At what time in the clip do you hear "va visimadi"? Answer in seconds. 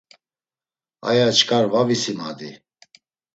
1.71-2.49